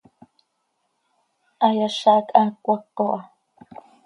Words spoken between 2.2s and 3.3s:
haa cmaco ha.